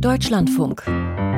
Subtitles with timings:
[0.00, 0.82] Deutschlandfunk.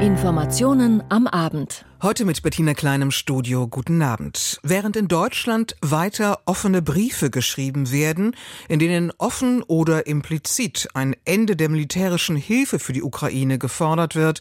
[0.00, 1.84] Informationen am Abend.
[2.02, 3.68] Heute mit Bettina Klein im Studio.
[3.68, 4.58] Guten Abend.
[4.64, 8.34] Während in Deutschland weiter offene Briefe geschrieben werden,
[8.68, 14.40] in denen offen oder implizit ein Ende der militärischen Hilfe für die Ukraine gefordert wird,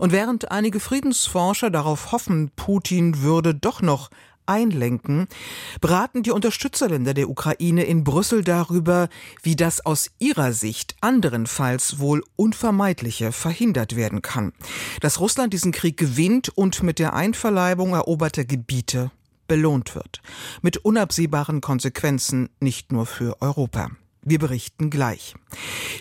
[0.00, 4.10] und während einige Friedensforscher darauf hoffen, Putin würde doch noch
[4.46, 5.28] einlenken,
[5.80, 9.08] beraten die Unterstützerländer der Ukraine in Brüssel darüber,
[9.42, 14.52] wie das aus ihrer Sicht anderenfalls wohl Unvermeidliche verhindert werden kann.
[15.00, 19.10] Dass Russland diesen Krieg gewinnt und mit der Einverleibung eroberter Gebiete
[19.48, 20.22] belohnt wird.
[20.62, 23.90] Mit unabsehbaren Konsequenzen nicht nur für Europa.
[24.24, 25.34] Wir berichten gleich.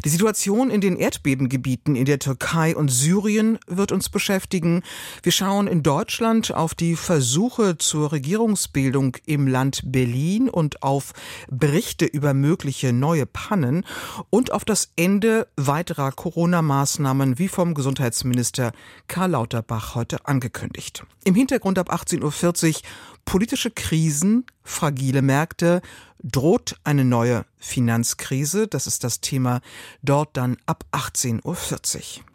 [0.06, 4.84] Die Situation in den Erdbebengebieten in der Türkei und Syrien wird uns beschäftigen.
[5.24, 11.14] Wir schauen in Deutschland auf die Versuche zur Regierungsbildung im Land Berlin und auf
[11.50, 13.86] Berichte über mögliche neue Pannen
[14.30, 18.72] und auf das Ende weiterer Corona-Maßnahmen wie vom Gesundheitsminister
[19.08, 21.04] Karl Lauterbach heute angekündigt.
[21.24, 22.22] Im Hintergrund ab 18.40
[22.70, 22.82] Uhr
[23.26, 25.82] politische Krisen, fragile Märkte,
[26.24, 28.68] droht eine neue Finanzkrise.
[28.68, 29.62] Das ist das Thema
[30.02, 32.26] dort dann ab 18.40 Uhr.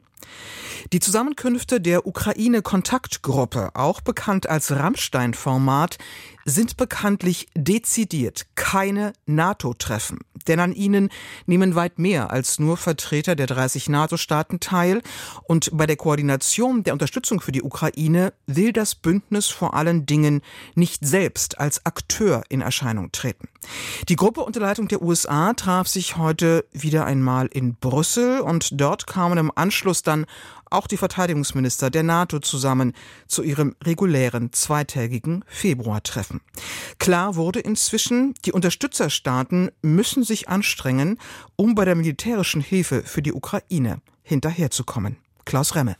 [0.92, 5.98] Die Zusammenkünfte der Ukraine-Kontaktgruppe, auch bekannt als Rammstein-Format,
[6.46, 10.20] sind bekanntlich dezidiert keine NATO-Treffen.
[10.46, 11.10] Denn an ihnen
[11.46, 15.02] nehmen weit mehr als nur Vertreter der 30 NATO-Staaten teil.
[15.44, 20.40] Und bei der Koordination der Unterstützung für die Ukraine will das Bündnis vor allen Dingen
[20.76, 23.48] nicht selbst als Akteur in Erscheinung treten.
[24.08, 29.08] Die Gruppe unter Leitung der USA traf sich heute wieder einmal in Brüssel und dort
[29.08, 30.26] kamen im Anschluss dann
[30.70, 32.92] auch die Verteidigungsminister der NATO zusammen
[33.26, 36.40] zu ihrem regulären zweitägigen Februartreffen.
[36.98, 41.18] Klar wurde inzwischen, die Unterstützerstaaten müssen sich anstrengen,
[41.56, 45.16] um bei der militärischen Hilfe für die Ukraine hinterherzukommen.
[45.44, 45.96] Klaus Remme.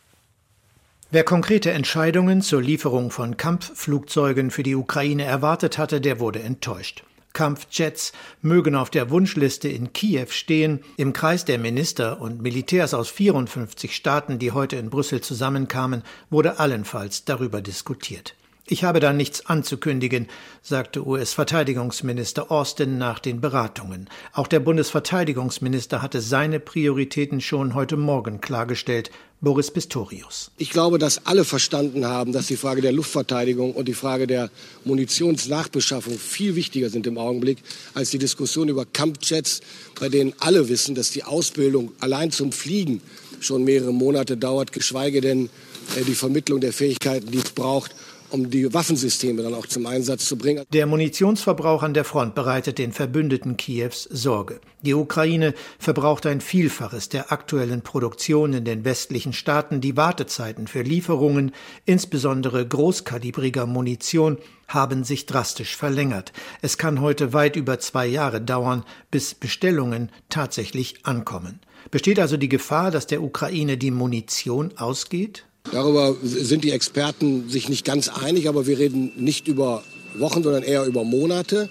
[1.10, 7.04] Wer konkrete Entscheidungen zur Lieferung von Kampfflugzeugen für die Ukraine erwartet hatte, der wurde enttäuscht.
[7.36, 10.80] Kampfjets mögen auf der Wunschliste in Kiew stehen.
[10.96, 16.58] Im Kreis der Minister und Militärs aus 54 Staaten, die heute in Brüssel zusammenkamen, wurde
[16.58, 18.34] allenfalls darüber diskutiert.
[18.68, 20.26] Ich habe da nichts anzukündigen,
[20.60, 24.10] sagte US-Verteidigungsminister Austin nach den Beratungen.
[24.32, 29.12] Auch der Bundesverteidigungsminister hatte seine Prioritäten schon heute Morgen klargestellt.
[29.40, 30.50] Boris Pistorius.
[30.56, 34.50] Ich glaube, dass alle verstanden haben, dass die Frage der Luftverteidigung und die Frage der
[34.84, 37.58] Munitionsnachbeschaffung viel wichtiger sind im Augenblick
[37.94, 39.60] als die Diskussion über Kampfjets,
[40.00, 43.00] bei denen alle wissen, dass die Ausbildung allein zum Fliegen
[43.38, 45.50] schon mehrere Monate dauert, geschweige denn
[45.96, 47.94] äh, die Vermittlung der Fähigkeiten, die es braucht,
[48.30, 50.64] um die Waffensysteme dann auch zum Einsatz zu bringen.
[50.72, 54.60] Der Munitionsverbrauch an der Front bereitet den Verbündeten Kiews Sorge.
[54.82, 59.80] Die Ukraine verbraucht ein Vielfaches der aktuellen Produktion in den westlichen Staaten.
[59.80, 61.52] Die Wartezeiten für Lieferungen,
[61.84, 64.38] insbesondere großkalibriger Munition,
[64.68, 66.32] haben sich drastisch verlängert.
[66.62, 71.60] Es kann heute weit über zwei Jahre dauern, bis Bestellungen tatsächlich ankommen.
[71.90, 75.46] Besteht also die Gefahr, dass der Ukraine die Munition ausgeht?
[75.72, 79.82] Darüber sind die Experten sich nicht ganz einig, aber wir reden nicht über
[80.14, 81.68] Wochen, sondern eher über Monate.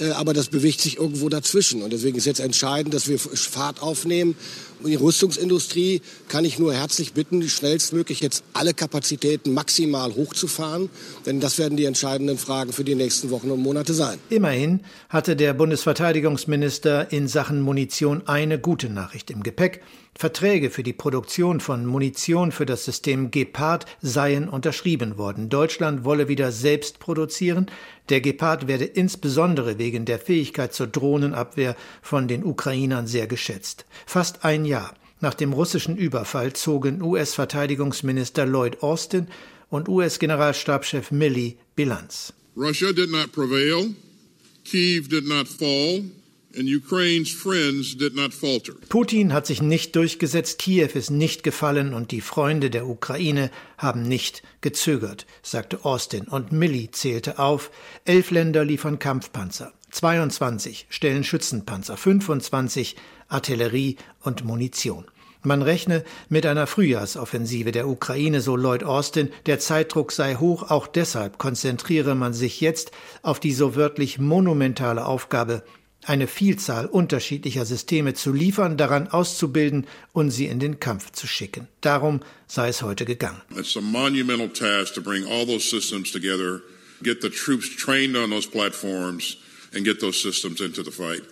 [0.00, 1.82] Äh, aber das bewegt sich irgendwo dazwischen.
[1.82, 4.36] Und deswegen ist jetzt entscheidend, dass wir Fahrt aufnehmen.
[4.82, 10.90] Und die Rüstungsindustrie kann ich nur herzlich bitten, schnellstmöglich jetzt alle Kapazitäten maximal hochzufahren.
[11.26, 14.18] Denn das werden die entscheidenden Fragen für die nächsten Wochen und Monate sein.
[14.30, 19.80] Immerhin hatte der Bundesverteidigungsminister in Sachen Munition eine gute Nachricht im Gepäck.
[20.16, 25.48] Verträge für die Produktion von Munition für das System Gepard seien unterschrieben worden.
[25.48, 27.70] Deutschland wolle wieder selbst produzieren.
[28.08, 33.86] Der Gepard werde insbesondere wegen der Fähigkeit zur Drohnenabwehr von den Ukrainern sehr geschätzt.
[34.06, 39.26] Fast ein Jahr nach dem russischen Überfall zogen US-Verteidigungsminister Lloyd Austin
[39.68, 42.32] und US-Generalstabschef Milley Bilanz.
[42.56, 43.94] Russia did not prevail.
[44.64, 46.04] Kiev did not fall.
[48.88, 54.02] Putin hat sich nicht durchgesetzt, Kiew ist nicht gefallen und die Freunde der Ukraine haben
[54.02, 56.28] nicht gezögert, sagte Austin.
[56.28, 57.70] Und Milley zählte auf,
[58.04, 62.96] elf Länder liefern Kampfpanzer, 22 stellen Schützenpanzer, 25
[63.28, 65.06] Artillerie und Munition.
[65.46, 69.28] Man rechne mit einer Frühjahrsoffensive der Ukraine, so Lloyd Austin.
[69.44, 75.04] Der Zeitdruck sei hoch, auch deshalb konzentriere man sich jetzt auf die so wörtlich monumentale
[75.04, 75.62] Aufgabe,
[76.06, 81.68] eine Vielzahl unterschiedlicher Systeme zu liefern, daran auszubilden und sie in den Kampf zu schicken.
[81.80, 83.40] Darum sei es heute gegangen.
[83.56, 86.62] It's a monumental task to bring all those systems together,
[87.02, 89.36] get the troops trained on those platforms
[89.74, 91.22] and get those systems into the fight.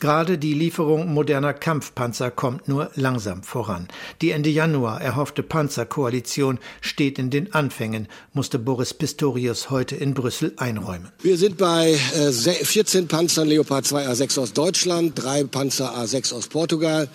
[0.00, 3.88] Gerade die Lieferung moderner Kampfpanzer kommt nur langsam voran.
[4.20, 10.52] Die Ende Januar erhoffte Panzerkoalition steht in den Anfängen, musste Boris Pistorius heute in Brüssel
[10.56, 11.08] einräumen.
[11.22, 16.48] Wir sind bei äh, 14 Panzern Leopard 2 A6 aus Deutschland, drei Panzer A6 aus
[16.48, 17.08] Portugal.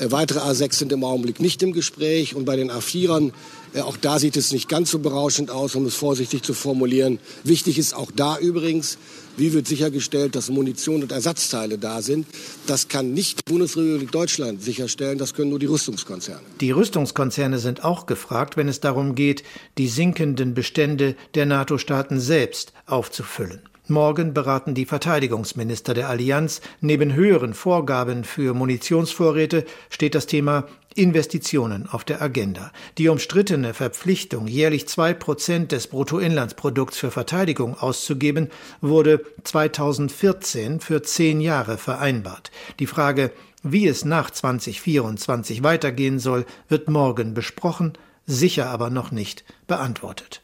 [0.00, 3.32] Äh, weitere A6 sind im Augenblick nicht im Gespräch und bei den A4ern äh,
[3.78, 7.18] auch da sieht es nicht ganz so berauschend aus, um es vorsichtig zu formulieren.
[7.44, 8.98] Wichtig ist auch da übrigens,
[9.36, 12.26] wie wird sichergestellt, dass Munition und Ersatzteile da sind.
[12.66, 16.42] Das kann nicht die Bundesrepublik Deutschland sicherstellen, das können nur die Rüstungskonzerne.
[16.60, 19.44] Die Rüstungskonzerne sind auch gefragt, wenn es darum geht,
[19.78, 23.69] die sinkenden Bestände der NATO-Staaten selbst aufzufüllen.
[23.90, 26.60] Morgen beraten die Verteidigungsminister der Allianz.
[26.80, 32.72] Neben höheren Vorgaben für Munitionsvorräte steht das Thema Investitionen auf der Agenda.
[32.98, 38.48] Die umstrittene Verpflichtung, jährlich zwei Prozent des Bruttoinlandsprodukts für Verteidigung auszugeben,
[38.80, 42.50] wurde 2014 für zehn Jahre vereinbart.
[42.78, 43.32] Die Frage,
[43.62, 47.94] wie es nach 2024 weitergehen soll, wird morgen besprochen,
[48.26, 50.39] sicher aber noch nicht beantwortet.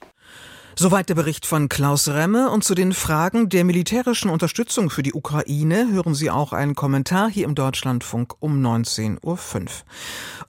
[0.78, 5.14] Soweit der Bericht von Klaus Remme und zu den Fragen der militärischen Unterstützung für die
[5.14, 9.68] Ukraine hören Sie auch einen Kommentar hier im Deutschlandfunk um 19.05 Uhr.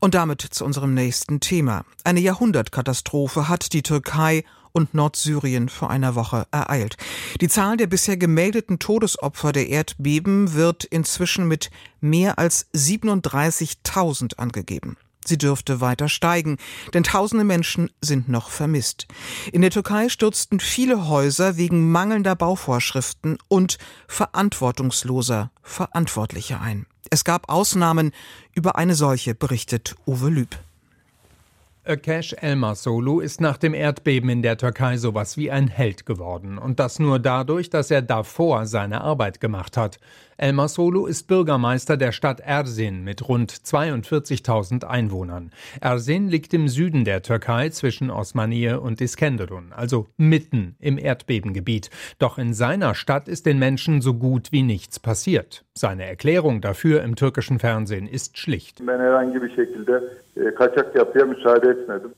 [0.02, 1.86] Und damit zu unserem nächsten Thema.
[2.04, 4.44] Eine Jahrhundertkatastrophe hat die Türkei
[4.74, 6.98] und Nordsyrien vor einer Woche ereilt.
[7.40, 11.70] Die Zahl der bisher gemeldeten Todesopfer der Erdbeben wird inzwischen mit
[12.02, 14.98] mehr als 37.000 angegeben.
[15.28, 16.58] Sie dürfte weiter steigen,
[16.94, 19.08] denn tausende Menschen sind noch vermisst.
[19.52, 23.78] In der Türkei stürzten viele Häuser wegen mangelnder Bauvorschriften und
[24.08, 26.86] verantwortungsloser Verantwortlicher ein.
[27.10, 28.12] Es gab Ausnahmen,
[28.54, 30.56] über eine solche berichtet Uwe Lüb.
[31.86, 36.58] Ökeş Elmasolu ist nach dem Erdbeben in der Türkei sowas wie ein Held geworden.
[36.58, 40.00] Und das nur dadurch, dass er davor seine Arbeit gemacht hat.
[40.40, 45.52] Elmasolu ist Bürgermeister der Stadt Ersin mit rund 42.000 Einwohnern.
[45.82, 51.90] Ersin liegt im Süden der Türkei zwischen Osmaniye und Iskenderun, also mitten im Erdbebengebiet.
[52.20, 55.66] Doch in seiner Stadt ist den Menschen so gut wie nichts passiert.
[55.74, 58.82] Seine Erklärung dafür im türkischen Fernsehen ist schlicht.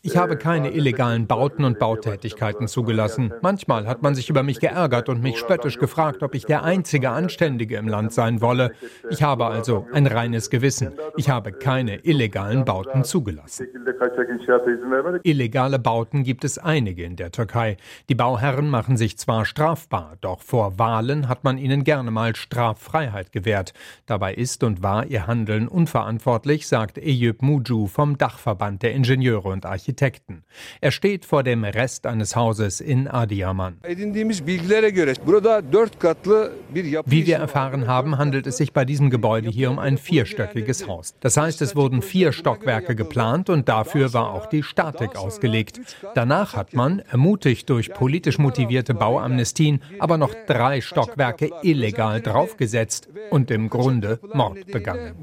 [0.01, 3.33] Ich habe keine illegalen Bauten und Bautätigkeiten zugelassen.
[3.42, 7.10] Manchmal hat man sich über mich geärgert und mich spöttisch gefragt, ob ich der einzige
[7.10, 8.71] Anständige im Land sein wolle.
[9.09, 10.94] Ich habe also ein reines Gewissen.
[11.19, 13.68] Ich habe keine illegalen Bauten zugelassen.
[15.24, 17.77] Illegale Bauten gibt es einige in der Türkei.
[18.10, 23.31] Die Bauherren machen sich zwar strafbar, doch vor Wahlen hat man ihnen gerne mal Straffreiheit
[23.31, 23.74] gewährt.
[24.07, 29.68] Dabei ist und war ihr Handeln unverantwortlich, sagt Eyüp Mucu vom Dachverband der Ingenieure und
[29.68, 30.44] Architekten.
[30.81, 33.77] Er steht vor dem Rest eines Hauses in Adiyaman.
[37.06, 40.88] Wie wir erfahren haben, haben, handelt es sich bei diesem Gebäude hier um ein vierstöckiges
[40.88, 41.08] Haus.
[41.19, 45.79] Das heißt, es wurden vier Stockwerke geplant und dafür war auch die Statik ausgelegt.
[46.15, 53.51] Danach hat man, ermutigt durch politisch motivierte Bauamnestien, aber noch drei Stockwerke illegal draufgesetzt und
[53.51, 55.15] im Grunde Mord begangen.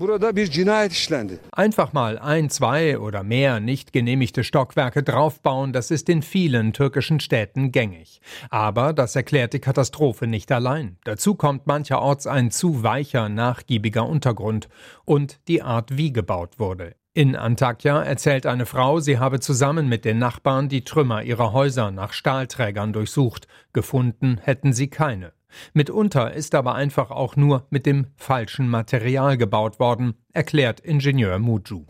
[1.52, 7.20] Einfach mal ein, zwei oder mehr nicht genehmigte Stockwerke draufbauen, das ist in vielen türkischen
[7.20, 8.20] Städten gängig.
[8.50, 10.96] Aber das erklärt die Katastrophe nicht allein.
[11.04, 14.68] Dazu kommt mancherorts ein zu weicher, nachgiebiger Untergrund
[15.04, 16.96] und die Art, wie gebaut wurde.
[17.12, 21.90] In Antakya erzählt eine Frau, sie habe zusammen mit den Nachbarn die Trümmer ihrer Häuser
[21.90, 23.46] nach Stahlträgern durchsucht.
[23.74, 25.32] Gefunden hätten sie keine.
[25.72, 31.84] Mitunter ist aber einfach auch nur mit dem falschen Material gebaut worden, erklärt Ingenieur Muju.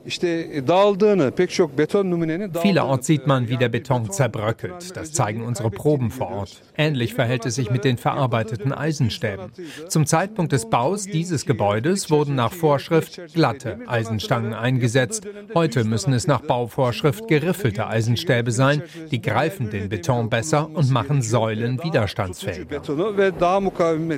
[2.62, 4.96] Vielerorts sieht man, wie der Beton zerbröckelt.
[4.96, 6.62] Das zeigen unsere Proben vor Ort.
[6.76, 9.50] Ähnlich verhält es sich mit den verarbeiteten Eisenstäben.
[9.88, 15.26] Zum Zeitpunkt des Baus dieses Gebäudes wurden nach Vorschrift glatte Eisenstangen eingesetzt.
[15.54, 18.82] Heute müssen es nach Bauvorschrift geriffelte Eisenstäbe sein.
[19.11, 22.80] Die greifen den Beton besser und machen Säulen widerstandsfähiger.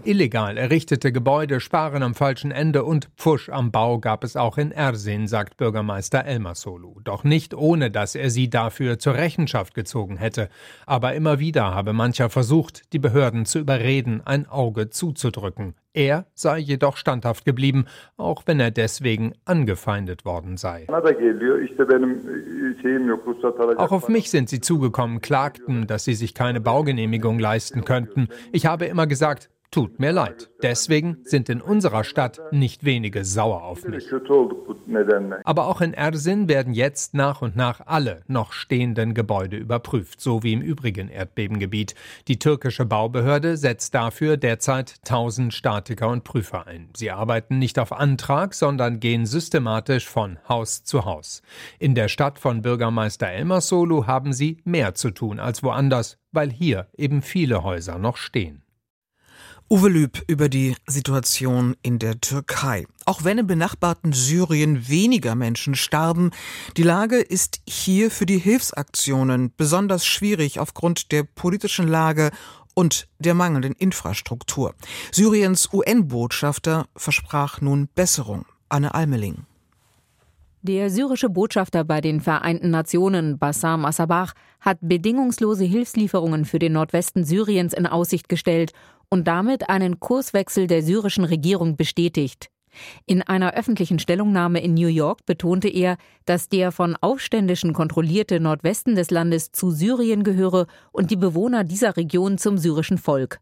[0.04, 4.72] Illegal errichtete Gebäude sparen am falschen Ende und Pfusch am Bau gab es auch in
[4.72, 7.00] Ersin, sagt Bürgermeister Elmasolu.
[7.04, 10.48] Doch nicht ohne, dass er sie dafür zur Rechenschaft gezogen hätte.
[10.86, 15.74] Aber immer wieder habe mancher versucht, die Behörden zu überreden, ein Auge zuzudrücken.
[15.98, 17.86] Er sei jedoch standhaft geblieben,
[18.16, 20.86] auch wenn er deswegen angefeindet worden sei.
[23.76, 28.28] Auch auf mich sind sie zugekommen, klagten, dass sie sich keine Baugenehmigung leisten könnten.
[28.52, 30.48] Ich habe immer gesagt, Tut mir leid.
[30.62, 34.10] Deswegen sind in unserer Stadt nicht wenige sauer auf mich.
[35.44, 40.42] Aber auch in Ersin werden jetzt nach und nach alle noch stehenden Gebäude überprüft, so
[40.42, 41.94] wie im übrigen Erdbebengebiet.
[42.28, 46.88] Die türkische Baubehörde setzt dafür derzeit 1000 Statiker und Prüfer ein.
[46.96, 51.42] Sie arbeiten nicht auf Antrag, sondern gehen systematisch von Haus zu Haus.
[51.78, 56.50] In der Stadt von Bürgermeister Elmar Solu haben sie mehr zu tun als woanders, weil
[56.50, 58.62] hier eben viele Häuser noch stehen.
[59.70, 62.86] Uwe Lüb über die Situation in der Türkei.
[63.04, 66.30] Auch wenn im benachbarten Syrien weniger Menschen starben,
[66.78, 72.30] die Lage ist hier für die Hilfsaktionen besonders schwierig aufgrund der politischen Lage
[72.72, 74.74] und der mangelnden Infrastruktur.
[75.12, 78.46] Syriens UN-Botschafter versprach nun Besserung.
[78.70, 79.44] Anne Almeling.
[80.62, 87.24] Der syrische Botschafter bei den Vereinten Nationen, Bassam Assabach, hat bedingungslose Hilfslieferungen für den Nordwesten
[87.24, 88.72] Syriens in Aussicht gestellt
[89.10, 92.50] und damit einen Kurswechsel der syrischen Regierung bestätigt.
[93.06, 95.96] In einer öffentlichen Stellungnahme in New York betonte er,
[96.26, 101.96] dass der von Aufständischen kontrollierte Nordwesten des Landes zu Syrien gehöre und die Bewohner dieser
[101.96, 103.40] Region zum syrischen Volk.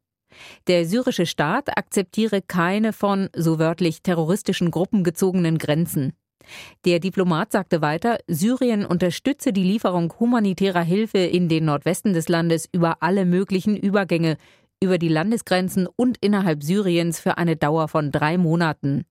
[0.66, 6.12] Der syrische Staat akzeptiere keine von, so wörtlich, terroristischen Gruppen gezogenen Grenzen.
[6.84, 12.68] Der Diplomat sagte weiter, Syrien unterstütze die Lieferung humanitärer Hilfe in den Nordwesten des Landes
[12.70, 14.36] über alle möglichen Übergänge,
[14.82, 19.04] über die Landesgrenzen und innerhalb Syriens für eine Dauer von drei Monaten.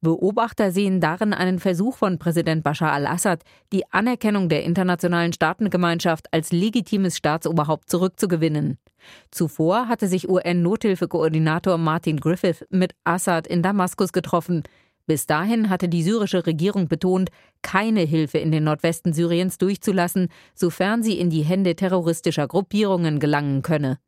[0.00, 6.50] Beobachter sehen darin einen Versuch von Präsident Bashar al-Assad, die Anerkennung der internationalen Staatengemeinschaft als
[6.50, 8.78] legitimes Staatsoberhaupt zurückzugewinnen.
[9.30, 14.64] Zuvor hatte sich UN-Nothilfekoordinator Martin Griffith mit Assad in Damaskus getroffen.
[15.06, 17.30] Bis dahin hatte die syrische Regierung betont,
[17.62, 23.62] keine Hilfe in den Nordwesten Syriens durchzulassen, sofern sie in die Hände terroristischer Gruppierungen gelangen
[23.62, 23.98] könne.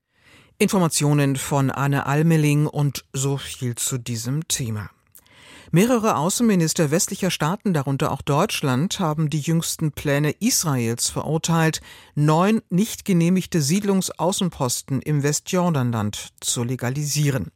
[0.59, 4.89] Informationen von Anne Almeling und so viel zu diesem Thema.
[5.73, 11.81] Mehrere Außenminister westlicher Staaten, darunter auch Deutschland, haben die jüngsten Pläne Israels verurteilt,
[12.15, 17.51] neun nicht genehmigte Siedlungsaußenposten im Westjordanland zu legalisieren.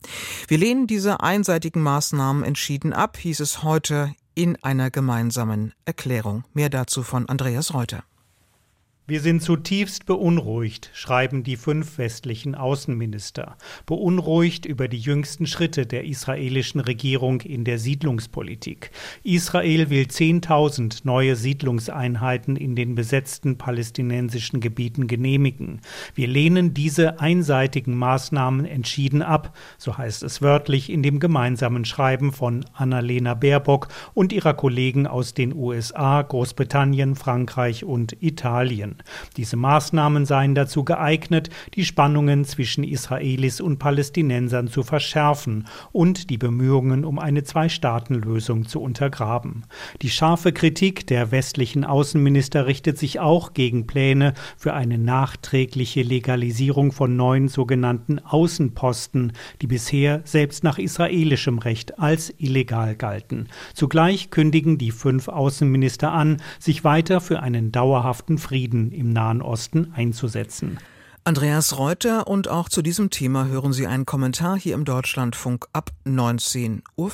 [0.49, 6.43] Wir lehnen diese einseitigen Maßnahmen entschieden ab, hieß es heute in einer gemeinsamen Erklärung.
[6.53, 8.03] Mehr dazu von Andreas Reuter.
[9.11, 16.05] Wir sind zutiefst beunruhigt, schreiben die fünf westlichen Außenminister, beunruhigt über die jüngsten Schritte der
[16.05, 18.91] israelischen Regierung in der Siedlungspolitik.
[19.23, 25.81] Israel will 10.000 neue Siedlungseinheiten in den besetzten palästinensischen Gebieten genehmigen.
[26.15, 32.31] Wir lehnen diese einseitigen Maßnahmen entschieden ab, so heißt es wörtlich in dem gemeinsamen Schreiben
[32.31, 38.98] von Annalena Baerbock und ihrer Kollegen aus den USA, Großbritannien, Frankreich und Italien.
[39.37, 46.39] Diese Maßnahmen seien dazu geeignet, die Spannungen zwischen Israelis und Palästinensern zu verschärfen und die
[46.39, 49.65] Bemühungen um eine Zwei-Staaten-Lösung zu untergraben.
[50.03, 56.93] Die scharfe Kritik der westlichen Außenminister richtet sich auch gegen Pläne für eine nachträgliche Legalisierung
[56.93, 63.49] von neuen sogenannten Außenposten, die bisher selbst nach israelischem Recht als illegal galten.
[63.75, 69.93] Zugleich kündigen die fünf Außenminister an, sich weiter für einen dauerhaften Frieden im Nahen Osten
[69.95, 70.79] einzusetzen.
[71.29, 75.91] Andreas Reuter und auch zu diesem Thema hören Sie einen Kommentar hier im Deutschlandfunk ab
[76.07, 77.11] 19.05 Uhr.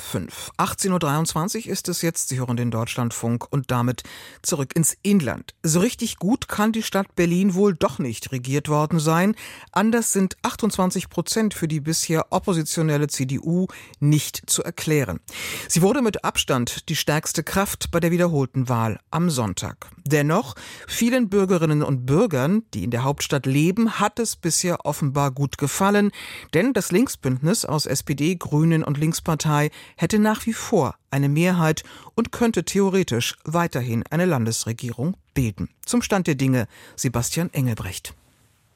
[0.57, 2.29] 18.23 Uhr ist es jetzt.
[2.29, 4.03] Sie hören den Deutschlandfunk und damit
[4.41, 5.53] zurück ins Inland.
[5.63, 9.35] So richtig gut kann die Stadt Berlin wohl doch nicht regiert worden sein.
[9.73, 13.67] Anders sind 28 Prozent für die bisher oppositionelle CDU
[13.99, 15.19] nicht zu erklären.
[15.67, 19.89] Sie wurde mit Abstand die stärkste Kraft bei der wiederholten Wahl am Sonntag.
[20.05, 20.55] Dennoch,
[20.87, 26.11] vielen Bürgerinnen und Bürgern, die in der Hauptstadt leben, hat es bisher offenbar gut gefallen,
[26.53, 31.83] denn das Linksbündnis aus SPD, Grünen und Linkspartei hätte nach wie vor eine Mehrheit
[32.13, 35.69] und könnte theoretisch weiterhin eine Landesregierung bilden.
[35.87, 38.13] Zum Stand der Dinge Sebastian Engelbrecht.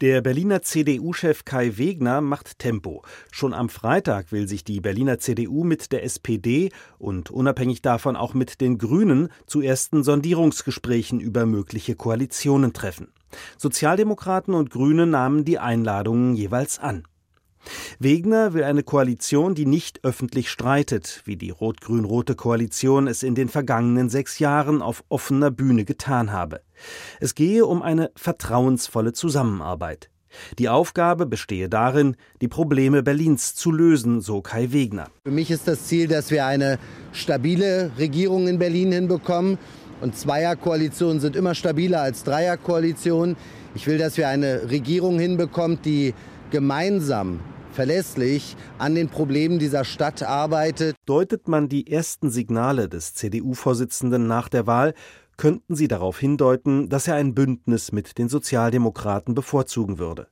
[0.02, 3.04] Der Berliner CDU-Chef Kai Wegner macht Tempo.
[3.32, 8.34] Schon am Freitag will sich die Berliner CDU mit der SPD und unabhängig davon auch
[8.34, 13.10] mit den Grünen zu ersten Sondierungsgesprächen über mögliche Koalitionen treffen.
[13.58, 17.04] Sozialdemokraten und Grüne nahmen die Einladungen jeweils an.
[18.00, 23.50] Wegner will eine Koalition, die nicht öffentlich streitet, wie die rot-grün-rote Koalition es in den
[23.50, 26.62] vergangenen sechs Jahren auf offener Bühne getan habe.
[27.20, 30.10] Es gehe um eine vertrauensvolle Zusammenarbeit.
[30.60, 35.08] Die Aufgabe bestehe darin, die Probleme Berlins zu lösen, so Kai Wegner.
[35.26, 36.78] Für mich ist das Ziel, dass wir eine
[37.12, 39.58] stabile Regierung in Berlin hinbekommen.
[40.02, 43.36] Und Zweierkoalitionen sind immer stabiler als Dreierkoalitionen.
[43.76, 46.14] Ich will, dass wir eine Regierung hinbekommen, die
[46.52, 47.40] gemeinsam
[47.74, 50.96] verlässlich an den Problemen dieser Stadt arbeitet.
[51.06, 54.94] Deutet man die ersten Signale des CDU-Vorsitzenden nach der Wahl,
[55.38, 60.28] könnten sie darauf hindeuten, dass er ein Bündnis mit den Sozialdemokraten bevorzugen würde.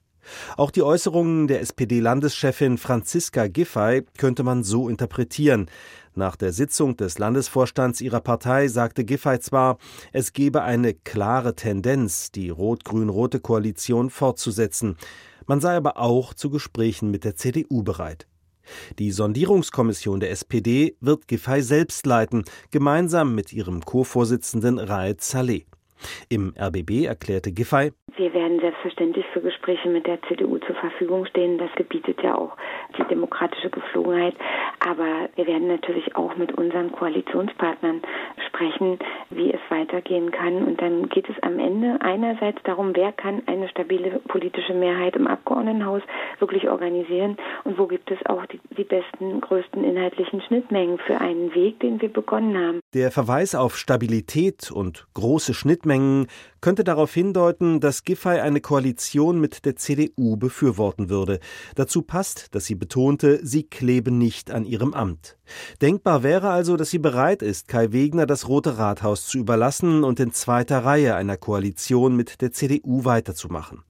[0.57, 5.69] Auch die Äußerungen der SPD-Landeschefin Franziska Giffey könnte man so interpretieren.
[6.17, 9.77] Nach der Sitzung des Landesvorstands ihrer Partei sagte Giffey zwar,
[10.11, 14.97] es gebe eine klare Tendenz, die rot-grün-rote Koalition fortzusetzen.
[15.45, 18.27] Man sei aber auch zu Gesprächen mit der CDU bereit.
[18.97, 25.67] Die Sondierungskommission der SPD wird Giffey selbst leiten, gemeinsam mit ihrem Co-Vorsitzenden Raed Saleh.
[26.29, 31.57] Im RBB erklärte Giffey, wir werden selbstverständlich für Gespräche mit der CDU zur Verfügung stehen.
[31.59, 32.57] Das gebietet ja auch
[32.97, 34.33] die demokratische Geflogenheit.
[34.79, 38.01] Aber wir werden natürlich auch mit unseren Koalitionspartnern
[38.47, 38.97] sprechen,
[39.29, 40.63] wie es weitergehen kann.
[40.63, 45.27] Und dann geht es am Ende einerseits darum, wer kann eine stabile politische Mehrheit im
[45.27, 46.01] Abgeordnetenhaus
[46.39, 51.53] wirklich organisieren und wo gibt es auch die, die besten, größten inhaltlichen Schnittmengen für einen
[51.53, 52.79] Weg, den wir begonnen haben.
[52.95, 55.86] Der Verweis auf Stabilität und große Schnittmengen
[56.61, 61.39] könnte darauf hindeuten, dass Giffey eine Koalition mit der CDU befürworten würde.
[61.75, 65.37] Dazu passt, dass sie betonte, sie klebe nicht an ihrem Amt.
[65.81, 70.19] Denkbar wäre also, dass sie bereit ist, Kai Wegner das Rote Rathaus zu überlassen und
[70.19, 73.83] in zweiter Reihe einer Koalition mit der CDU weiterzumachen.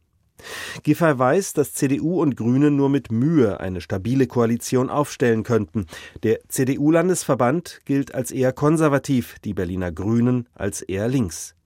[0.84, 5.88] Giffey weiß, dass CDU und Grüne nur mit Mühe eine stabile Koalition aufstellen könnten.
[6.24, 11.57] Der CDU-Landesverband gilt als eher konservativ, die Berliner Grünen als eher links.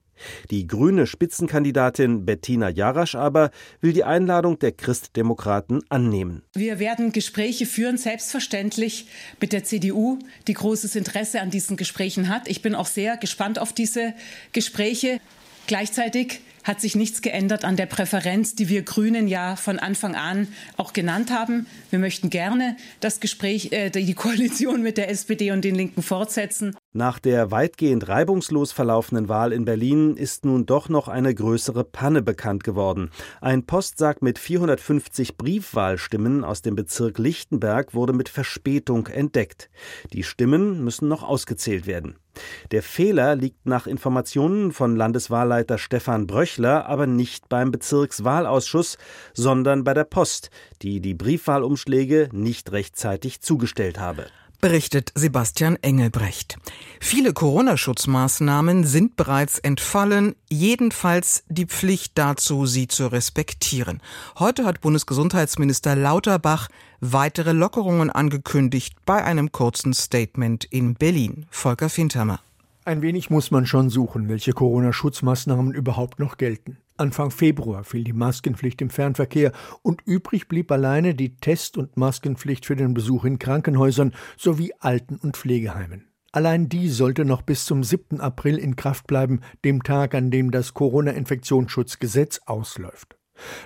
[0.49, 3.51] Die grüne Spitzenkandidatin Bettina Jarasch aber
[3.81, 6.43] will die Einladung der Christdemokraten annehmen.
[6.53, 9.07] Wir werden Gespräche führen, selbstverständlich
[9.39, 12.47] mit der CDU, die großes Interesse an diesen Gesprächen hat.
[12.47, 14.13] Ich bin auch sehr gespannt auf diese
[14.53, 15.19] Gespräche.
[15.67, 20.47] Gleichzeitig hat sich nichts geändert an der Präferenz, die wir Grünen ja von Anfang an
[20.77, 21.65] auch genannt haben.
[21.89, 26.75] Wir möchten gerne das Gespräch, äh, die Koalition mit der SPD und den Linken fortsetzen.
[26.93, 32.21] Nach der weitgehend reibungslos verlaufenden Wahl in Berlin ist nun doch noch eine größere Panne
[32.21, 33.11] bekannt geworden.
[33.39, 39.69] Ein Postsack mit 450 Briefwahlstimmen aus dem Bezirk Lichtenberg wurde mit Verspätung entdeckt.
[40.11, 42.17] Die Stimmen müssen noch ausgezählt werden.
[42.71, 48.97] Der Fehler liegt nach Informationen von Landeswahlleiter Stefan Bröchler aber nicht beim Bezirkswahlausschuss,
[49.33, 50.49] sondern bei der Post,
[50.81, 54.25] die die Briefwahlumschläge nicht rechtzeitig zugestellt habe
[54.61, 56.57] berichtet Sebastian Engelbrecht.
[56.99, 64.01] Viele Corona-Schutzmaßnahmen sind bereits entfallen, jedenfalls die Pflicht dazu, sie zu respektieren.
[64.39, 66.69] Heute hat Bundesgesundheitsminister Lauterbach
[66.99, 71.47] weitere Lockerungen angekündigt bei einem kurzen Statement in Berlin.
[71.49, 72.39] Volker Fintermer.
[72.85, 76.77] Ein wenig muss man schon suchen, welche Corona-Schutzmaßnahmen überhaupt noch gelten.
[77.01, 82.67] Anfang Februar fiel die Maskenpflicht im Fernverkehr und übrig blieb alleine die Test- und Maskenpflicht
[82.67, 86.11] für den Besuch in Krankenhäusern sowie Alten- und Pflegeheimen.
[86.31, 88.21] Allein die sollte noch bis zum 7.
[88.21, 93.17] April in Kraft bleiben, dem Tag, an dem das Corona-Infektionsschutzgesetz ausläuft.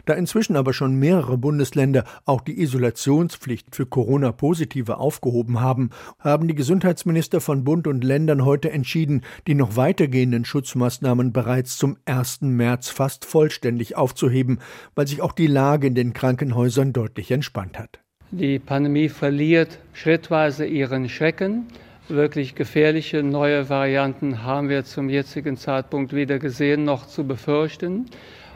[0.05, 6.55] Da inzwischen aber schon mehrere Bundesländer auch die Isolationspflicht für Corona-Positive aufgehoben haben, haben die
[6.55, 12.41] Gesundheitsminister von Bund und Ländern heute entschieden, die noch weitergehenden Schutzmaßnahmen bereits zum 1.
[12.41, 14.59] März fast vollständig aufzuheben,
[14.95, 17.99] weil sich auch die Lage in den Krankenhäusern deutlich entspannt hat.
[18.31, 21.67] Die Pandemie verliert schrittweise ihren Schrecken.
[22.07, 28.05] Wirklich gefährliche neue Varianten haben wir zum jetzigen Zeitpunkt weder gesehen noch zu befürchten.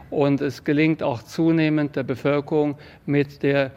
[0.10, 3.72] Und es gelingt auch zunehmend der Bevölkerung mit der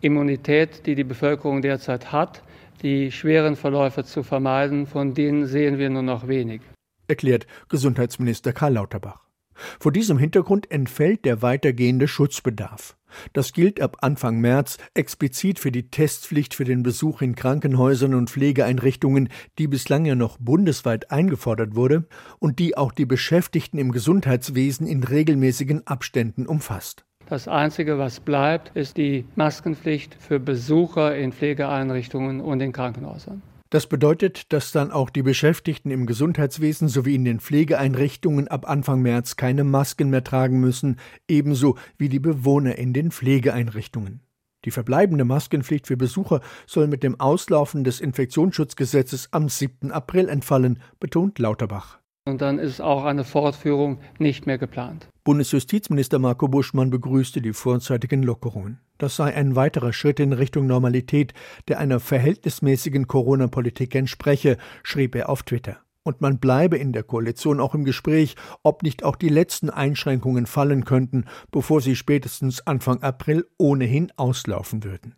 [0.00, 2.42] Immunität, die die Bevölkerung derzeit hat,
[2.82, 4.86] die schweren Verläufe zu vermeiden.
[4.86, 6.62] Von denen sehen wir nur noch wenig.
[7.08, 9.29] Erklärt Gesundheitsminister Karl Lauterbach.
[9.78, 12.96] Vor diesem Hintergrund entfällt der weitergehende Schutzbedarf.
[13.32, 18.30] Das gilt ab Anfang März explizit für die Testpflicht für den Besuch in Krankenhäusern und
[18.30, 22.06] Pflegeeinrichtungen, die bislang ja noch bundesweit eingefordert wurde
[22.38, 27.04] und die auch die Beschäftigten im Gesundheitswesen in regelmäßigen Abständen umfasst.
[27.28, 33.42] Das Einzige, was bleibt, ist die Maskenpflicht für Besucher in Pflegeeinrichtungen und in Krankenhäusern.
[33.70, 39.00] Das bedeutet, dass dann auch die Beschäftigten im Gesundheitswesen sowie in den Pflegeeinrichtungen ab Anfang
[39.00, 40.96] März keine Masken mehr tragen müssen,
[41.28, 44.22] ebenso wie die Bewohner in den Pflegeeinrichtungen.
[44.64, 49.92] Die verbleibende Maskenpflicht für Besucher soll mit dem Auslaufen des Infektionsschutzgesetzes am 7.
[49.92, 51.99] April entfallen, betont Lauterbach.
[52.30, 55.08] Und dann ist auch eine Fortführung nicht mehr geplant.
[55.24, 58.80] Bundesjustizminister Marco Buschmann begrüßte die vorzeitigen Lockerungen.
[58.98, 61.34] Das sei ein weiterer Schritt in Richtung Normalität,
[61.68, 65.78] der einer verhältnismäßigen Corona-Politik entspreche, schrieb er auf Twitter.
[66.02, 70.46] und man bleibe in der Koalition auch im Gespräch, ob nicht auch die letzten Einschränkungen
[70.46, 75.14] fallen könnten, bevor sie spätestens Anfang April ohnehin auslaufen würden.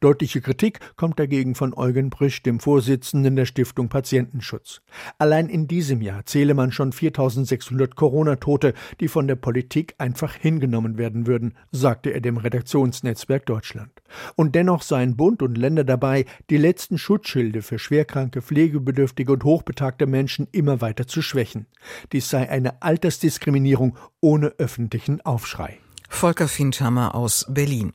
[0.00, 4.80] Deutliche Kritik kommt dagegen von Eugen Brüsch, dem Vorsitzenden der Stiftung Patientenschutz.
[5.18, 10.98] Allein in diesem Jahr zähle man schon 4600 Corona-Tote, die von der Politik einfach hingenommen
[10.98, 13.90] werden würden, sagte er dem Redaktionsnetzwerk Deutschland.
[14.36, 20.06] Und dennoch seien Bund und Länder dabei, die letzten Schutzschilde für schwerkranke, pflegebedürftige und hochbetagte
[20.06, 21.66] Menschen immer weiter zu schwächen.
[22.12, 25.78] Dies sei eine Altersdiskriminierung ohne öffentlichen Aufschrei.
[26.10, 27.94] Volker Findhammer aus Berlin.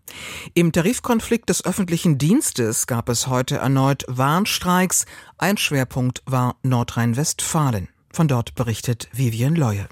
[0.55, 5.05] Im Tarifkonflikt des öffentlichen Dienstes gab es heute erneut Warnstreiks.
[5.37, 7.89] Ein Schwerpunkt war Nordrhein-Westfalen.
[8.11, 9.87] Von dort berichtet Vivian Leue.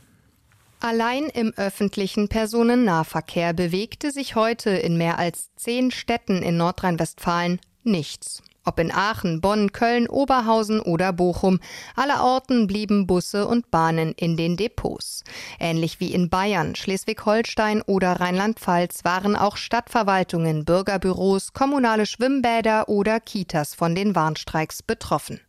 [0.80, 8.42] Allein im öffentlichen Personennahverkehr bewegte sich heute in mehr als zehn Städten in Nordrhein-Westfalen nichts.
[8.66, 11.60] Ob in Aachen, Bonn, Köln, Oberhausen oder Bochum,
[11.96, 15.24] allerorten blieben Busse und Bahnen in den Depots.
[15.60, 23.76] Ähnlich wie in Bayern, Schleswig-Holstein oder Rheinland-Pfalz waren auch Stadtverwaltungen, Bürgerbüros, kommunale Schwimmbäder oder Kitas
[23.76, 25.42] von den Warnstreiks betroffen.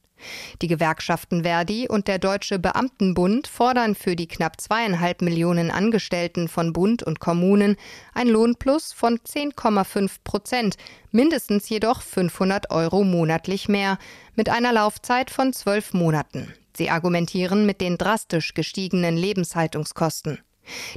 [0.63, 6.73] Die Gewerkschaften Verdi und der Deutsche Beamtenbund fordern für die knapp zweieinhalb Millionen Angestellten von
[6.73, 7.77] Bund und Kommunen
[8.15, 10.77] ein Lohnplus von 10,5 Prozent,
[11.11, 13.99] mindestens jedoch 500 Euro monatlich mehr,
[14.35, 16.55] mit einer Laufzeit von zwölf Monaten.
[16.77, 20.41] Sie argumentieren mit den drastisch gestiegenen Lebenshaltungskosten.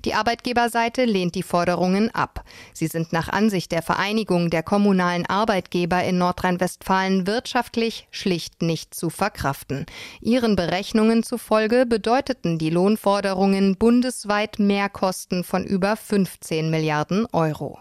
[0.06, 2.44] Die Arbeitgeberseite lehnt die Forderungen ab.
[2.74, 9.10] Sie sind nach Ansicht der Vereinigung der kommunalen Arbeitgeber in Nordrhein-Westfalen wirtschaftlich schlicht nicht zu
[9.10, 9.86] verkraften.
[10.22, 17.80] Ihren Berechnungen zufolge bedeuteten die Lohnforderungen bundesweit Mehrkosten von über 15 Milliarden Euro.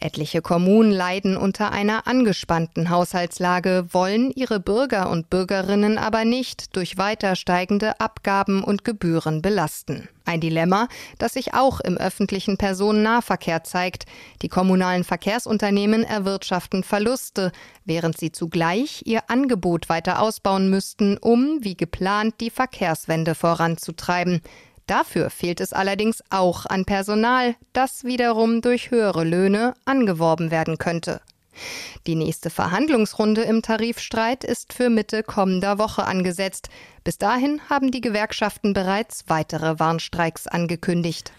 [0.00, 6.98] Etliche Kommunen leiden unter einer angespannten Haushaltslage, wollen ihre Bürger und Bürgerinnen aber nicht durch
[6.98, 10.08] weiter steigende Abgaben und Gebühren belasten.
[10.26, 14.04] Ein Dilemma, das sich auch im öffentlichen Personennahverkehr zeigt.
[14.42, 17.52] Die kommunalen Verkehrsunternehmen erwirtschaften Verluste,
[17.84, 24.42] während sie zugleich ihr Angebot weiter ausbauen müssten, um, wie geplant, die Verkehrswende voranzutreiben.
[24.86, 31.20] Dafür fehlt es allerdings auch an Personal, das wiederum durch höhere Löhne angeworben werden könnte.
[32.06, 36.68] Die nächste Verhandlungsrunde im Tarifstreit ist für Mitte kommender Woche angesetzt.
[37.04, 41.32] Bis dahin haben die Gewerkschaften bereits weitere Warnstreiks angekündigt.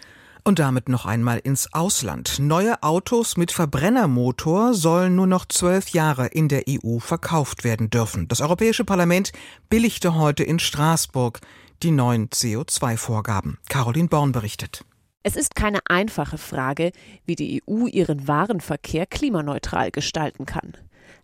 [0.44, 2.38] Und damit noch einmal ins Ausland.
[2.38, 8.28] Neue Autos mit Verbrennermotor sollen nur noch zwölf Jahre in der EU verkauft werden dürfen.
[8.28, 9.32] Das Europäische Parlament
[9.68, 11.40] billigte heute in Straßburg
[11.82, 13.58] die neuen CO2-Vorgaben.
[13.68, 14.84] Caroline Born berichtet.
[15.24, 16.92] Es ist keine einfache Frage,
[17.26, 20.72] wie die EU ihren Warenverkehr klimaneutral gestalten kann.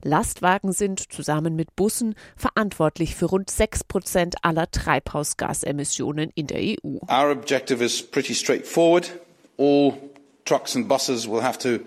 [0.02, 6.98] Lastwagen sind zusammen mit Bussen verantwortlich für rund 6 Prozent aller Treibhausgasemissionen in der EU.
[7.09, 9.11] Our objective is pretty straightforward.
[9.57, 9.94] All
[10.44, 11.85] trucks and buses will have to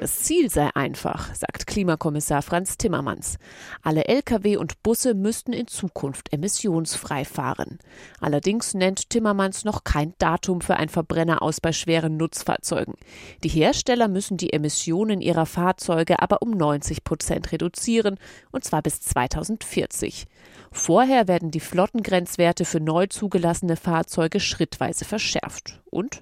[0.00, 3.38] das Ziel sei einfach, sagt Klimakommissar Franz Timmermans.
[3.82, 7.80] Alle Lkw und Busse müssten in Zukunft emissionsfrei fahren.
[8.20, 12.94] Allerdings nennt Timmermans noch kein Datum für ein Verbrenner aus bei schweren Nutzfahrzeugen.
[13.42, 18.20] Die Hersteller müssen die Emissionen ihrer Fahrzeuge aber um 90 Prozent reduzieren,
[18.52, 20.26] und zwar bis 2040.
[20.76, 25.80] Vorher werden die Flottengrenzwerte für neu zugelassene Fahrzeuge schrittweise verschärft.
[25.88, 26.20] Und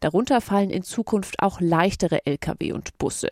[0.00, 3.30] darunter fallen in Zukunft auch leichtere Lkw und Busse.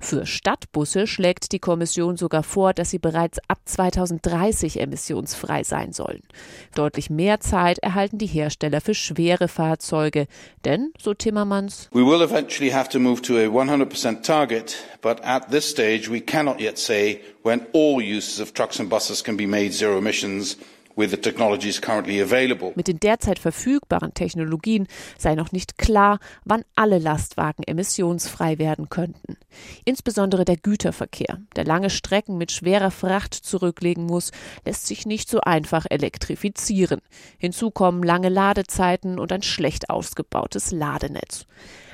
[0.00, 6.22] Für Stadtbusse schlägt die Kommission sogar vor, dass sie bereits ab 2030 emissionsfrei sein sollen.
[6.74, 10.26] Deutlich mehr Zeit erhalten die Hersteller für schwere Fahrzeuge,
[10.64, 15.50] denn, so Timmermans, We will eventually have to move to a 100% target, but at
[15.50, 19.46] this stage we cannot yet say when all uses of trucks and buses can be
[19.46, 20.56] made zero emissions
[22.76, 24.86] mit den derzeit verfügbaren Technologien
[25.18, 29.36] sei noch nicht klar, wann alle Lastwagen emissionsfrei werden könnten.
[29.84, 34.30] Insbesondere der Güterverkehr, der lange Strecken mit schwerer Fracht zurücklegen muss,
[34.64, 37.00] lässt sich nicht so einfach elektrifizieren.
[37.38, 41.46] Hinzu kommen lange Ladezeiten und ein schlecht ausgebautes Ladenetz.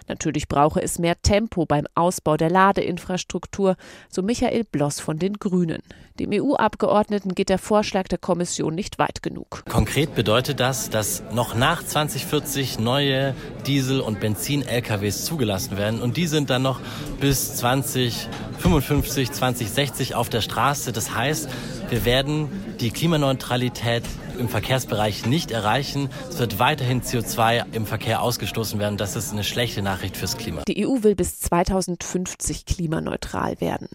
[0.09, 3.77] Natürlich brauche es mehr Tempo beim Ausbau der Ladeinfrastruktur,
[4.09, 5.83] so Michael Bloss von den Grünen.
[6.19, 9.65] Dem EU-Abgeordneten geht der Vorschlag der Kommission nicht weit genug.
[9.69, 13.35] Konkret bedeutet das, dass noch nach 2040 neue
[13.67, 16.81] Diesel- und Benzin-LKWs zugelassen werden und die sind dann noch
[17.21, 20.93] bis 2055, 2060 auf der Straße.
[20.93, 21.51] Das heißt,
[21.89, 22.49] wir werden
[22.81, 24.03] die Klimaneutralität
[24.39, 26.11] im Verkehrsbereich nicht erreichen.
[26.29, 28.97] Es wird weiterhin CO2 im Verkehr ausgestoßen werden.
[28.97, 30.63] Das ist eine schlechte Nachricht fürs Klima.
[30.67, 33.89] Die EU will bis 2050 klimaneutral werden.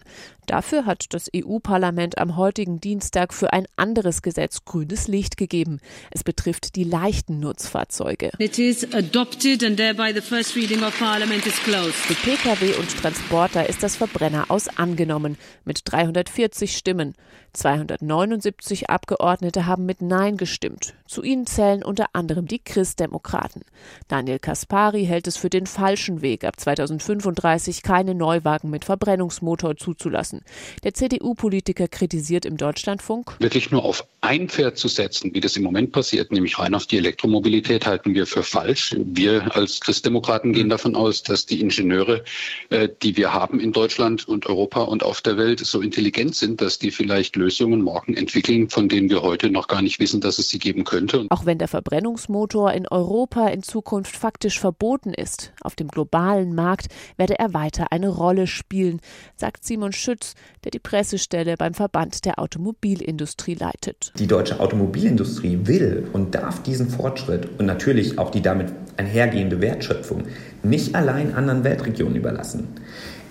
[0.46, 5.80] Dafür hat das EU-Parlament am heutigen Dienstag für ein anderes Gesetz grünes Licht gegeben.
[6.10, 8.30] Es betrifft die leichten Nutzfahrzeuge.
[8.38, 11.94] It is adopted and thereby the first reading of Parliament is closed.
[11.94, 17.14] Für Pkw und Transporter ist das Verbrenner aus angenommen mit 340 Stimmen.
[17.52, 20.94] 279 Abgeordnete haben mit Nein gestimmt.
[21.06, 23.62] Zu ihnen zählen unter anderem die Christdemokraten.
[24.08, 30.41] Daniel Kaspari hält es für den falschen Weg, ab 2035 keine Neuwagen mit Verbrennungsmotor zuzulassen.
[30.84, 35.64] Der CDU-Politiker kritisiert im Deutschlandfunk, wirklich nur auf ein Pferd zu setzen, wie das im
[35.64, 38.94] Moment passiert, nämlich rein auf die Elektromobilität, halten wir für falsch.
[38.98, 42.24] Wir als Christdemokraten gehen davon aus, dass die Ingenieure,
[42.70, 46.60] äh, die wir haben in Deutschland und Europa und auf der Welt, so intelligent sind,
[46.60, 50.38] dass die vielleicht Lösungen morgen entwickeln, von denen wir heute noch gar nicht wissen, dass
[50.38, 51.26] es sie geben könnte.
[51.30, 56.86] Auch wenn der Verbrennungsmotor in Europa in Zukunft faktisch verboten ist, auf dem globalen Markt
[57.16, 59.00] werde er weiter eine Rolle spielen,
[59.36, 64.12] sagt Simon Schütz, der die Pressestelle beim Verband der Automobilindustrie leitet.
[64.18, 70.24] Die deutsche Automobilindustrie will und darf diesen Fortschritt und natürlich auch die damit einhergehende Wertschöpfung
[70.62, 72.68] nicht allein anderen Weltregionen überlassen.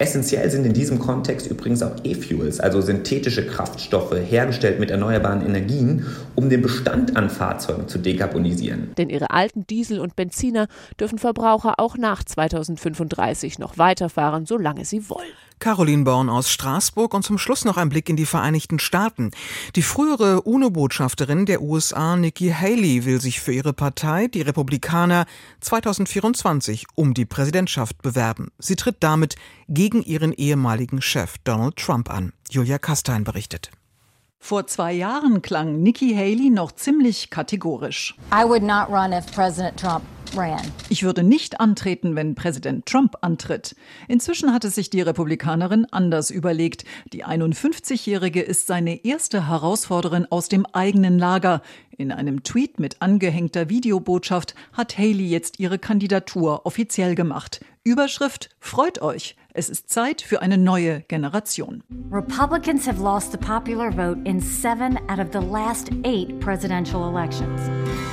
[0.02, 6.08] Essentiell sind in diesem Kontext übrigens auch E-Fuels, also synthetische Kraftstoffe, hergestellt mit erneuerbaren Energien,
[6.34, 8.96] um den Bestand an Fahrzeugen zu dekarbonisieren.
[8.98, 10.68] Denn ihre alten Diesel und Benziner
[11.00, 15.30] dürfen Verbraucher auch nach 2035 noch weiterfahren, solange sie wollen.
[15.62, 19.30] Caroline Born aus Straßburg und zum Schluss noch ein Blick in die Vereinigten Staaten.
[19.76, 25.28] Die frühere UNO-Botschafterin der USA, Nikki Haley, will sich für ihre Partei, die Republikaner,
[25.60, 28.52] 2024 um die Präsidentschaft bewerben.
[28.58, 29.36] Sie tritt damit
[29.70, 32.32] gegen ihren ehemaligen Chef Donald Trump an.
[32.50, 33.72] Julia Kastein berichtet.
[34.40, 38.16] Vor zwei Jahren klang Nikki Haley noch ziemlich kategorisch.
[38.34, 40.04] I would not run if President Trump
[40.90, 43.76] ich würde nicht antreten, wenn Präsident Trump antritt.
[44.08, 46.86] Inzwischen hatte sich die Republikanerin anders überlegt.
[47.12, 51.62] Die 51-Jährige ist seine erste Herausforderin aus dem eigenen Lager.
[51.98, 57.60] In einem Tweet mit angehängter Videobotschaft hat Haley jetzt ihre Kandidatur offiziell gemacht.
[57.84, 59.36] Überschrift Freut euch.
[59.54, 61.84] Es ist Zeit für eine neue Generation.
[62.10, 67.60] Republicans have lost the popular vote in seven out of the last eight presidential elections.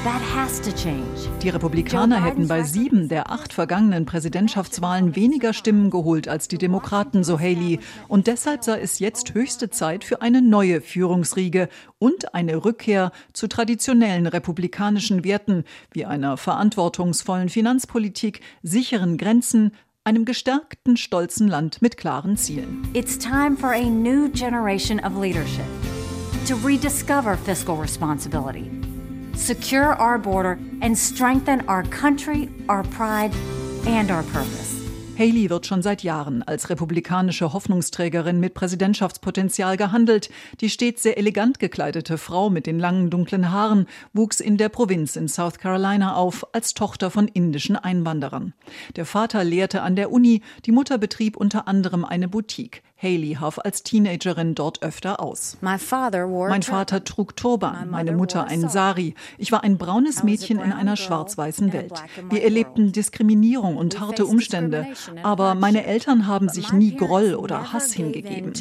[0.02, 1.28] That has to change.
[1.40, 7.22] Die Republikaner hätten bei sieben der acht vergangenen Präsidentschaftswahlen weniger Stimmen geholt als die Demokraten,
[7.22, 7.78] so Haley.
[8.08, 11.68] Und deshalb sei es jetzt höchste Zeit für eine neue Führungsriege
[12.00, 19.72] und eine Rückkehr zu traditionellen republikanischen Werten wie einer verantwortungsvollen Finanzpolitik, sicheren Grenzen,
[20.08, 22.88] einem gestärkten, stolzen Land mit klaren Zielen.
[22.94, 25.66] It's time for a new generation of leadership
[26.46, 28.70] to rediscover fiscal responsibility,
[29.34, 33.34] secure our border and strengthen our country, our pride
[33.86, 34.77] and our purpose.
[35.18, 40.30] Haley wird schon seit Jahren als republikanische Hoffnungsträgerin mit Präsidentschaftspotenzial gehandelt.
[40.60, 45.16] Die stets sehr elegant gekleidete Frau mit den langen dunklen Haaren wuchs in der Provinz
[45.16, 48.54] in South Carolina auf als Tochter von indischen Einwanderern.
[48.94, 52.84] Der Vater lehrte an der Uni, die Mutter betrieb unter anderem eine Boutique.
[53.00, 55.56] Haley half als Teenagerin dort öfter aus.
[55.60, 59.14] Mein Vater trug Turban, meine Mutter einen Sari.
[59.38, 62.02] Ich war ein braunes Mädchen in einer schwarz-weißen Welt.
[62.30, 64.86] Wir erlebten Diskriminierung und harte Umstände,
[65.22, 68.52] aber meine Eltern haben sich nie Groll oder Hass hingegeben.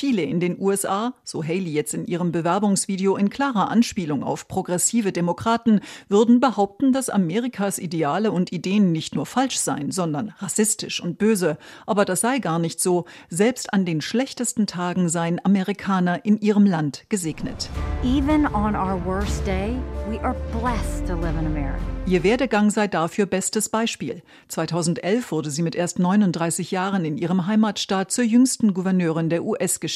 [0.00, 5.12] Viele in den USA, so Haley jetzt in ihrem Bewerbungsvideo in klarer Anspielung auf progressive
[5.12, 11.18] Demokraten, würden behaupten, dass Amerikas Ideale und Ideen nicht nur falsch seien, sondern rassistisch und
[11.18, 11.58] böse.
[11.84, 13.04] Aber das sei gar nicht so.
[13.28, 17.68] Selbst an den schlechtesten Tagen seien Amerikaner in ihrem Land gesegnet.
[18.02, 19.76] Even on our worst day,
[20.08, 21.90] we are blessed to live in America.
[22.06, 24.22] Ihr Werdegang sei dafür bestes Beispiel.
[24.48, 29.89] 2011 wurde sie mit erst 39 Jahren in ihrem Heimatstaat zur jüngsten Gouverneurin der US-Geschichte.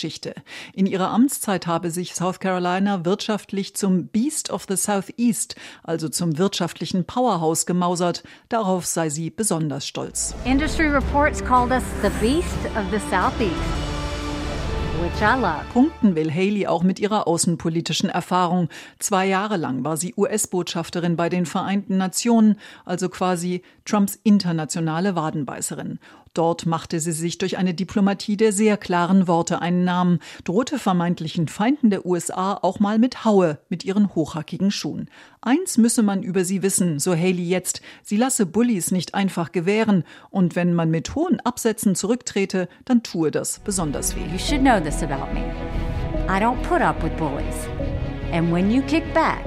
[0.73, 6.39] In ihrer Amtszeit habe sich South Carolina wirtschaftlich zum Beast of the Southeast, also zum
[6.39, 8.23] wirtschaftlichen Powerhouse gemausert.
[8.49, 10.35] Darauf sei sie besonders stolz.
[10.45, 13.85] Industry reports called us the Beast of the Southeast.
[15.73, 18.69] Punkten will Haley auch mit ihrer außenpolitischen Erfahrung.
[18.99, 25.99] Zwei Jahre lang war sie US-Botschafterin bei den Vereinten Nationen, also quasi Trumps internationale Wadenbeißerin.
[26.35, 31.47] Dort machte sie sich durch eine Diplomatie der sehr klaren Worte einen Namen, drohte vermeintlichen
[31.47, 35.09] Feinden der USA auch mal mit Haue mit ihren hochhackigen Schuhen.
[35.41, 40.03] Eins müsse man über sie wissen, so Haley jetzt, sie lasse Bullies nicht einfach gewähren
[40.29, 44.27] und wenn man mit hohen Absätzen zurücktrete, dann tue das besonders weh.
[44.33, 45.45] You should know this about me.
[46.29, 47.69] I don't put up with bullies.
[48.33, 49.45] And when you kick back,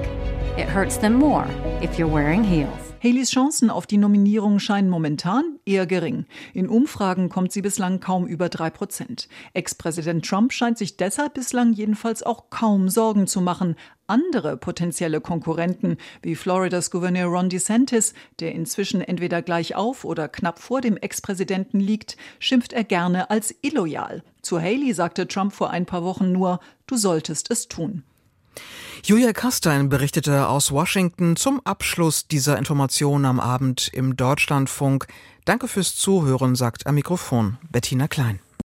[0.56, 1.46] it hurts them more
[1.82, 2.87] if you're wearing heels.
[3.00, 6.26] Haleys Chancen auf die Nominierung scheinen momentan eher gering.
[6.52, 9.28] In Umfragen kommt sie bislang kaum über drei Prozent.
[9.54, 13.76] Ex-Präsident Trump scheint sich deshalb bislang jedenfalls auch kaum Sorgen zu machen.
[14.08, 20.58] Andere potenzielle Konkurrenten, wie Floridas Gouverneur Ron DeSantis, der inzwischen entweder gleich auf oder knapp
[20.58, 24.24] vor dem Ex-Präsidenten liegt, schimpft er gerne als illoyal.
[24.42, 26.58] Zu Haley sagte Trump vor ein paar Wochen nur,
[26.88, 28.02] du solltest es tun.
[29.04, 35.06] Julia Kastein berichtete aus Washington zum Abschluss dieser Information am Abend im Deutschlandfunk.
[35.44, 38.40] Danke fürs Zuhören, sagt am Mikrofon Bettina Klein.